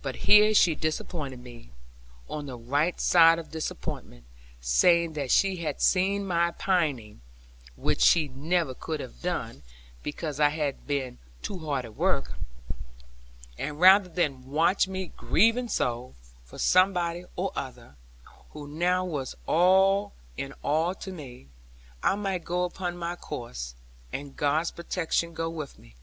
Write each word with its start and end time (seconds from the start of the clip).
But 0.00 0.14
here 0.30 0.54
she 0.54 0.76
disappointed 0.76 1.40
me, 1.40 1.72
on 2.30 2.46
the 2.46 2.56
right 2.56 3.00
side 3.00 3.36
of 3.40 3.50
disappointment; 3.50 4.24
saying 4.60 5.14
that 5.14 5.32
she 5.32 5.56
had 5.56 5.80
seen 5.80 6.24
my 6.24 6.52
pining 6.52 7.20
(which 7.74 8.00
she 8.00 8.28
never 8.28 8.74
could 8.74 9.00
have 9.00 9.20
done; 9.22 9.64
because 10.04 10.38
I 10.38 10.50
had 10.50 10.86
been 10.86 11.18
too 11.42 11.58
hard 11.58 11.84
at 11.84 11.96
work), 11.96 12.34
and 13.58 13.80
rather 13.80 14.08
than 14.08 14.44
watch 14.48 14.86
me 14.86 15.10
grieving 15.16 15.66
so, 15.68 16.14
for 16.44 16.58
somebody 16.58 17.24
or 17.34 17.50
other, 17.56 17.96
who 18.50 18.68
now 18.68 19.04
was 19.04 19.34
all 19.48 20.12
in 20.36 20.52
all 20.62 20.94
to 20.94 21.10
me, 21.10 21.48
I 22.04 22.14
might 22.14 22.44
go 22.44 22.62
upon 22.62 22.96
my 22.96 23.16
course, 23.16 23.74
and 24.12 24.36
God's 24.36 24.70
protection 24.70 25.34
go 25.34 25.50
with 25.50 25.76
me! 25.76 25.96